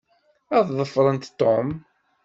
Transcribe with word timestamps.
Ad 0.57 0.67
ḍefrent 0.77 1.31
Tom. 1.39 1.67